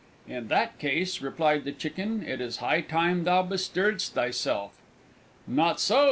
"In 0.27 0.47
that 0.47 0.79
case," 0.79 1.21
replied 1.21 1.63
the 1.63 1.71
Chicken, 1.71 2.23
"it 2.27 2.41
is 2.41 2.57
high 2.57 2.81
time 2.81 3.23
thou 3.23 3.43
bestirredst 3.43 4.13
thyself!" 4.13 4.75
"Not 5.45 5.79
so!" 5.79 5.99